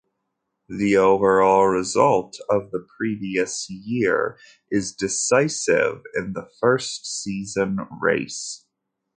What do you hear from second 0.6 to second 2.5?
The overall result